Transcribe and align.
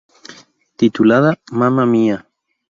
Titulada 0.77 1.37
"Mamma 1.51 1.85
Mia! 1.85 2.25